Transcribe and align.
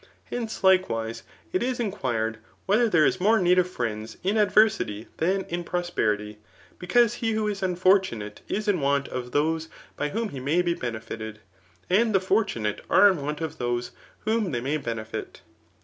Hence, 0.31 0.63
likewise, 0.63 1.21
it 1.53 1.61
is 1.61 1.79
inquired, 1.79 2.39
whether 2.65 2.89
there 2.89 3.05
is 3.05 3.19
more 3.21 3.37
need 3.37 3.59
of 3.59 3.69
friends 3.69 4.17
in 4.23 4.35
adver 4.35 4.65
sity 4.65 5.05
than 5.17 5.43
in 5.43 5.63
prosperity; 5.63 6.39
because 6.79 7.13
he 7.21 7.33
who 7.33 7.47
is 7.47 7.61
unfortunate 7.61 8.41
is 8.47 8.67
in 8.67 8.79
want 8.81 9.07
of 9.09 9.31
those 9.31 9.69
by 9.97 10.09
whom 10.09 10.29
he 10.29 10.39
may 10.39 10.63
be 10.63 10.73
benefited, 10.73 11.39
and 11.87 12.15
the 12.15 12.19
fortunate 12.19 12.81
are 12.89 13.11
in 13.11 13.21
want 13.23 13.41
of 13.41 13.59
those 13.59 13.91
whom 14.21 14.49
they 14.51 14.59
may 14.59 14.77
bene 14.77 15.05
fit. 15.05 15.41